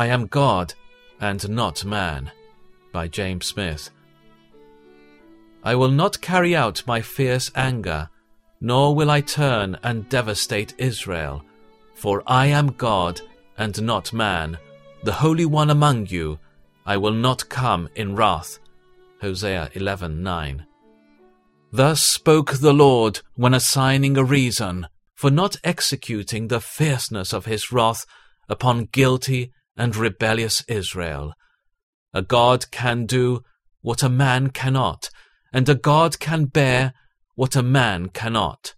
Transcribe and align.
I 0.00 0.06
am 0.06 0.28
God 0.28 0.72
and 1.20 1.46
not 1.50 1.84
man. 1.84 2.32
By 2.90 3.06
James 3.06 3.44
Smith. 3.44 3.90
I 5.62 5.74
will 5.74 5.90
not 5.90 6.22
carry 6.22 6.56
out 6.56 6.86
my 6.86 7.02
fierce 7.02 7.50
anger, 7.54 8.08
nor 8.62 8.94
will 8.94 9.10
I 9.10 9.20
turn 9.20 9.78
and 9.82 10.08
devastate 10.08 10.72
Israel, 10.78 11.44
for 11.92 12.22
I 12.26 12.46
am 12.46 12.68
God 12.68 13.20
and 13.58 13.82
not 13.82 14.10
man, 14.14 14.56
the 15.02 15.12
Holy 15.12 15.44
One 15.44 15.68
among 15.68 16.06
you. 16.06 16.38
I 16.86 16.96
will 16.96 17.12
not 17.28 17.50
come 17.50 17.90
in 17.94 18.16
wrath. 18.16 18.58
Hosea 19.20 19.68
11:9. 19.74 20.64
Thus 21.72 22.00
spoke 22.00 22.52
the 22.54 22.72
Lord 22.72 23.20
when 23.34 23.52
assigning 23.52 24.16
a 24.16 24.24
reason 24.24 24.88
for 25.14 25.30
not 25.30 25.56
executing 25.62 26.48
the 26.48 26.62
fierceness 26.62 27.34
of 27.34 27.44
his 27.44 27.70
wrath 27.70 28.06
upon 28.48 28.86
guilty 28.86 29.52
and 29.80 29.96
rebellious 29.96 30.62
Israel. 30.68 31.32
A 32.12 32.20
God 32.20 32.70
can 32.70 33.06
do 33.06 33.40
what 33.80 34.02
a 34.02 34.10
man 34.10 34.50
cannot, 34.50 35.08
and 35.54 35.66
a 35.70 35.74
God 35.74 36.20
can 36.20 36.44
bear 36.44 36.92
what 37.34 37.56
a 37.56 37.62
man 37.62 38.10
cannot. 38.10 38.74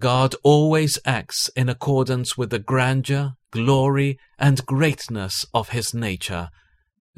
God 0.00 0.34
always 0.42 0.98
acts 1.04 1.50
in 1.54 1.68
accordance 1.68 2.38
with 2.38 2.48
the 2.48 2.58
grandeur, 2.58 3.34
glory, 3.50 4.18
and 4.38 4.64
greatness 4.64 5.44
of 5.52 5.68
his 5.68 5.92
nature. 5.92 6.48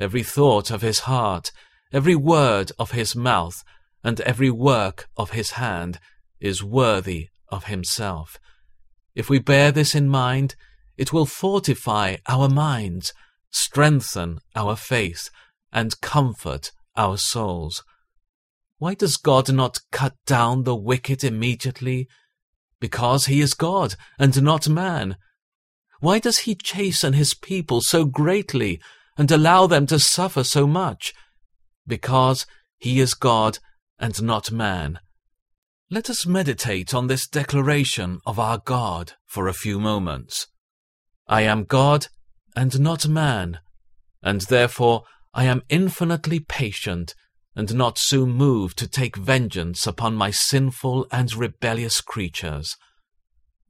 Every 0.01 0.25
thought 0.25 0.73
of 0.73 0.83
his 0.83 1.01
heart, 1.01 1.53
every 1.93 2.17
word 2.17 2.73
of 2.77 2.91
his 2.91 3.15
mouth, 3.15 3.63
and 4.03 4.21
every 4.23 4.51
work 4.51 5.09
of 5.17 5.31
his 5.31 5.53
hand 5.53 6.01
is 6.41 6.65
worthy 6.65 7.29
of 7.51 7.65
himself. 7.65 8.41
If 9.15 9.31
we 9.31 9.39
bear 9.39 9.71
this 9.71 9.95
in 9.95 10.09
mind, 10.09 10.57
it 10.97 11.13
will 11.13 11.27
fortify 11.27 12.17
our 12.27 12.49
minds, 12.49 13.13
strengthen 13.51 14.39
our 14.55 14.77
faith, 14.77 15.31
and 15.73 16.01
comfort 16.01 16.73
our 16.97 17.17
souls. 17.17 17.83
Why 18.79 18.95
does 18.95 19.17
God 19.17 19.53
not 19.53 19.81
cut 19.91 20.15
down 20.27 20.65
the 20.65 20.77
wicked 20.77 21.25
immediately? 21.25 22.09
Because 22.81 23.27
he 23.27 23.41
is 23.41 23.55
God 23.55 23.97
and 24.19 24.41
not 24.43 24.69
man. 24.69 25.17
Why 26.01 26.21
does 26.21 26.41
he 26.41 26.55
chasten 26.55 27.13
his 27.13 27.35
people 27.35 27.81
so 27.81 28.05
greatly 28.05 28.81
and 29.17 29.31
allow 29.31 29.67
them 29.67 29.87
to 29.87 29.99
suffer 29.99 30.45
so 30.45 30.67
much? 30.67 31.13
Because 31.87 32.47
he 32.79 33.01
is 33.01 33.15
God 33.15 33.59
and 33.99 34.23
not 34.23 34.53
man. 34.53 35.01
Let 35.91 36.09
us 36.09 36.27
meditate 36.27 36.95
on 36.95 37.07
this 37.07 37.27
declaration 37.27 38.21
of 38.27 38.39
our 38.39 38.59
God 38.59 39.15
for 39.27 39.49
a 39.49 39.55
few 39.55 39.81
moments. 39.81 40.47
I 41.27 41.43
am 41.43 41.65
God 41.65 42.07
and 42.59 42.81
not 42.81 43.07
man, 43.07 43.61
and 44.21 44.41
therefore 44.41 45.05
I 45.33 45.45
am 45.45 45.63
infinitely 45.69 46.41
patient 46.41 47.15
and 47.55 47.73
not 47.73 47.99
soon 47.99 48.31
moved 48.31 48.77
to 48.79 48.89
take 48.89 49.15
vengeance 49.15 49.87
upon 49.87 50.17
my 50.17 50.33
sinful 50.33 51.07
and 51.13 51.33
rebellious 51.37 52.01
creatures. 52.01 52.77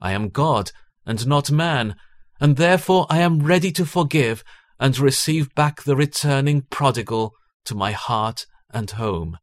I 0.00 0.12
am 0.12 0.30
God 0.30 0.72
and 1.05 1.27
not 1.27 1.50
man, 1.50 1.97
and 2.41 2.56
therefore 2.56 3.06
I 3.11 3.19
am 3.19 3.41
ready 3.41 3.70
to 3.72 3.84
forgive 3.84 4.42
and 4.80 4.98
receive 4.98 5.55
back 5.55 5.83
the 5.83 5.95
returning 5.95 6.62
prodigal 6.62 7.34
to 7.67 7.75
my 7.75 7.92
heart 7.92 8.47
and 8.70 8.91
home. 8.92 9.36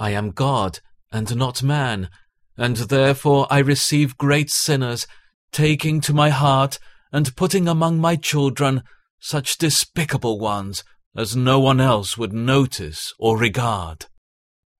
I 0.00 0.12
am 0.12 0.30
God 0.30 0.80
and 1.12 1.36
not 1.36 1.62
man, 1.62 2.08
and 2.56 2.76
therefore 2.76 3.46
I 3.50 3.58
receive 3.58 4.16
great 4.16 4.48
sinners, 4.48 5.06
taking 5.52 6.00
to 6.00 6.14
my 6.14 6.30
heart 6.30 6.78
and 7.12 7.34
putting 7.36 7.68
among 7.68 7.98
my 7.98 8.16
children 8.16 8.82
such 9.20 9.58
despicable 9.58 10.38
ones 10.38 10.84
as 11.16 11.34
no 11.34 11.58
one 11.58 11.80
else 11.80 12.16
would 12.16 12.32
notice 12.32 13.12
or 13.18 13.38
regard. 13.38 14.06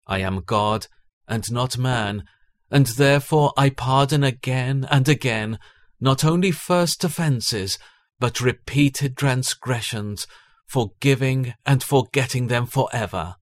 I 0.07 0.21
am 0.21 0.43
God 0.45 0.87
and 1.27 1.51
not 1.51 1.77
man, 1.77 2.25
and 2.71 2.87
therefore 2.87 3.53
I 3.57 3.71
pardon 3.71 4.23
again 4.23 4.87
and 4.91 5.09
again 5.09 5.59
not 6.01 6.25
only 6.25 6.51
first 6.51 7.03
offences, 7.03 7.79
but 8.21 8.41
repeated 8.41 9.17
transgressions, 9.17 10.27
forgiving 10.67 11.55
and 11.67 11.83
forgetting 11.83 12.49
them 12.49 12.67
for 12.67 12.89
ever. 12.93 13.37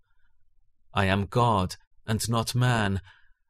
I 0.94 1.06
am 1.06 1.26
God 1.26 1.76
and 2.06 2.20
not 2.28 2.54
man, 2.54 3.00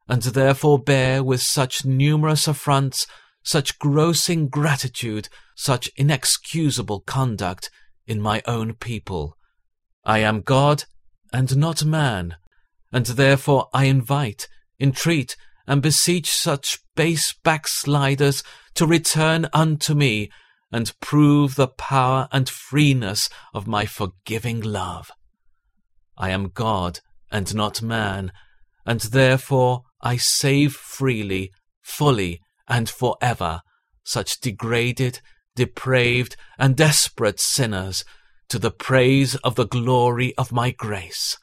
and 0.07 0.21
therefore 0.21 0.79
bear 0.79 1.23
with 1.23 1.41
such 1.41 1.85
numerous 1.85 2.47
affronts, 2.47 3.07
such 3.47 3.79
gross 3.79 4.27
ingratitude, 4.27 5.29
such 5.55 5.89
inexcusable 5.95 6.99
conduct 6.99 7.71
in 8.05 8.19
my 8.19 8.41
own 8.45 8.73
people. 8.73 9.37
I 10.03 10.19
am 10.19 10.41
God 10.41 10.83
and 11.31 11.55
not 11.55 11.85
man, 11.85 12.35
and 12.91 13.05
therefore 13.05 13.69
I 13.73 13.85
invite, 13.85 14.49
entreat, 14.81 15.37
and 15.65 15.81
beseech 15.81 16.29
such 16.29 16.79
base 16.97 17.33
backsliders 17.45 18.43
to 18.75 18.85
return 18.85 19.47
unto 19.53 19.93
me 19.93 20.29
and 20.69 20.99
prove 20.99 21.55
the 21.55 21.69
power 21.69 22.27
and 22.33 22.49
freeness 22.49 23.29
of 23.53 23.65
my 23.65 23.85
forgiving 23.85 24.59
love. 24.59 25.09
I 26.17 26.31
am 26.31 26.49
God 26.49 26.99
and 27.31 27.55
not 27.55 27.81
man, 27.81 28.33
and 28.85 28.99
therefore 28.99 29.83
I 30.01 30.17
save 30.17 30.73
freely, 30.73 31.53
fully, 31.81 32.41
and 32.67 32.89
for 32.89 33.17
ever 33.21 33.61
such 34.03 34.39
degraded, 34.39 35.19
depraved, 35.55 36.37
and 36.57 36.75
desperate 36.77 37.39
sinners 37.39 38.05
to 38.47 38.57
the 38.57 38.71
praise 38.71 39.35
of 39.37 39.55
the 39.55 39.67
glory 39.67 40.33
of 40.37 40.51
my 40.51 40.71
grace. 40.71 41.37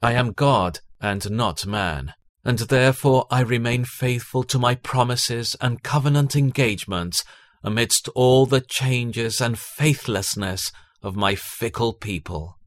I 0.00 0.12
am 0.12 0.32
God 0.32 0.78
and 1.00 1.28
not 1.30 1.66
man, 1.66 2.14
and 2.44 2.58
therefore 2.58 3.26
I 3.30 3.40
remain 3.40 3.84
faithful 3.84 4.44
to 4.44 4.58
my 4.58 4.76
promises 4.76 5.56
and 5.60 5.82
covenant 5.82 6.36
engagements 6.36 7.24
amidst 7.64 8.08
all 8.14 8.46
the 8.46 8.60
changes 8.60 9.40
and 9.40 9.58
faithlessness 9.58 10.70
of 11.02 11.16
my 11.16 11.34
fickle 11.34 11.92
people. 11.92 12.58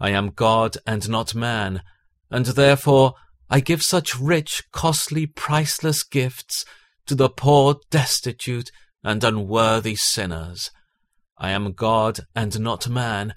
I 0.00 0.10
am 0.10 0.30
God 0.30 0.76
and 0.86 1.06
not 1.08 1.34
man, 1.34 1.82
and 2.30 2.46
therefore 2.46 3.14
I 3.50 3.60
give 3.60 3.82
such 3.82 4.18
rich, 4.18 4.62
costly, 4.72 5.26
priceless 5.26 6.02
gifts 6.02 6.64
to 7.06 7.14
the 7.14 7.28
poor, 7.28 7.76
destitute, 7.90 8.70
and 9.02 9.22
unworthy 9.22 9.96
sinners. 9.96 10.70
I 11.38 11.50
am 11.50 11.72
God 11.72 12.20
and 12.34 12.58
not 12.60 12.88
man, 12.88 13.34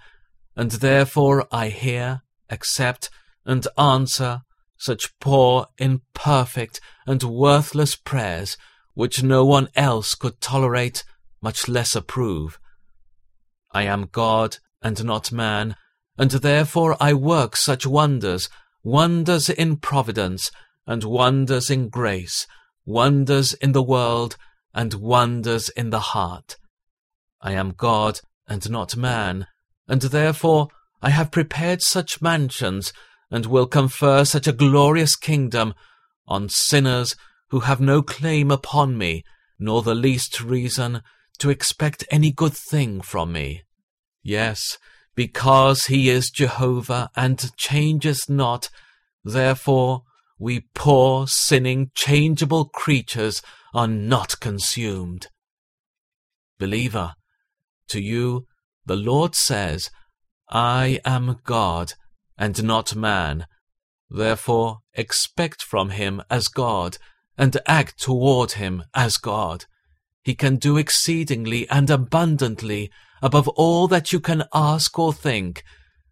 and 0.55 0.72
therefore 0.72 1.47
I 1.51 1.69
hear, 1.69 2.22
accept, 2.50 3.09
and 3.45 3.67
answer 3.78 4.41
such 4.78 5.17
poor, 5.19 5.67
imperfect, 5.78 6.79
and 7.05 7.23
worthless 7.23 7.95
prayers 7.95 8.57
which 8.94 9.22
no 9.22 9.45
one 9.45 9.67
else 9.75 10.16
could 10.16 10.39
tolerate, 10.41 11.03
much 11.41 11.67
less 11.67 11.95
approve. 11.95 12.59
I 13.72 13.84
am 13.84 14.09
God 14.11 14.57
and 14.81 15.03
not 15.03 15.31
man, 15.31 15.75
and 16.17 16.31
therefore 16.31 16.97
I 16.99 17.13
work 17.13 17.55
such 17.55 17.85
wonders, 17.85 18.49
wonders 18.84 19.49
in 19.49 19.78
providence, 19.78 20.49
and 20.88 21.03
wonders 21.03 21.69
in 21.69 21.89
grace, 21.89 22.47
wonders 22.87 23.53
in 23.53 23.73
the 23.73 23.83
world, 23.83 24.37
and 24.73 24.93
wonders 24.95 25.69
in 25.69 25.89
the 25.91 25.99
heart. 25.99 26.55
I 27.41 27.51
am 27.51 27.71
God 27.71 28.21
and 28.47 28.67
not 28.69 28.95
man, 28.95 29.47
and 29.87 30.01
therefore 30.01 30.69
I 31.01 31.09
have 31.09 31.29
prepared 31.29 31.81
such 31.81 32.21
mansions, 32.21 32.93
and 33.29 33.45
will 33.45 33.67
confer 33.67 34.23
such 34.23 34.47
a 34.47 34.53
glorious 34.53 35.15
kingdom 35.17 35.73
on 36.27 36.47
sinners 36.49 37.15
who 37.49 37.59
have 37.61 37.81
no 37.81 38.01
claim 38.01 38.49
upon 38.49 38.97
me, 38.97 39.23
nor 39.59 39.81
the 39.81 39.95
least 39.95 40.41
reason 40.41 41.01
to 41.40 41.49
expect 41.49 42.05
any 42.09 42.31
good 42.31 42.53
thing 42.53 43.01
from 43.01 43.33
me. 43.33 43.63
Yes, 44.23 44.78
because 45.13 45.85
he 45.85 46.09
is 46.09 46.29
Jehovah 46.29 47.09
and 47.16 47.51
changes 47.57 48.23
not, 48.29 48.69
therefore 49.25 50.03
we 50.39 50.66
poor, 50.75 51.28
sinning, 51.28 51.91
changeable 51.95 52.66
creatures 52.66 53.41
are 53.73 53.87
not 53.87 54.39
consumed. 54.39 55.28
Believer, 56.59 57.16
to 57.89 58.01
you, 58.01 58.45
the 58.85 58.95
Lord 58.95 59.35
says, 59.35 59.89
I 60.49 60.99
am 61.03 61.39
God 61.43 61.93
and 62.37 62.63
not 62.63 62.95
man. 62.95 63.47
Therefore, 64.09 64.79
expect 64.93 65.61
from 65.61 65.89
him 65.89 66.22
as 66.29 66.47
God 66.47 66.97
and 67.37 67.57
act 67.67 67.99
toward 67.99 68.53
him 68.53 68.83
as 68.93 69.17
God. 69.17 69.66
He 70.23 70.35
can 70.35 70.57
do 70.57 70.78
exceedingly 70.78 71.67
and 71.69 71.90
abundantly 71.90 72.91
above 73.22 73.47
all 73.49 73.87
that 73.87 74.13
you 74.13 74.19
can 74.19 74.43
ask 74.53 74.97
or 74.97 75.13
think. 75.13 75.63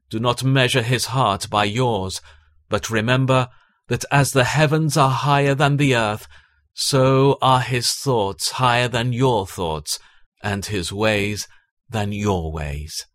Do 0.10 0.20
not 0.20 0.44
measure 0.44 0.82
his 0.82 1.08
heart 1.08 1.50
by 1.50 1.66
yours, 1.66 2.22
but 2.70 2.90
remember 2.90 3.50
that 3.88 4.06
as 4.12 4.32
the 4.32 4.44
heavens 4.44 4.98
are 4.98 5.12
higher 5.12 5.56
than 5.56 5.78
the 5.78 5.96
earth, 5.96 6.28
so 6.74 7.38
are 7.42 7.62
his 7.62 7.92
thoughts 7.92 8.52
higher 8.52 8.88
than 8.88 9.14
your 9.14 9.48
thoughts, 9.48 10.00
and 10.44 10.66
his 10.66 10.92
ways 10.92 11.48
than 11.90 12.12
your 12.12 12.52
ways. 12.52 13.06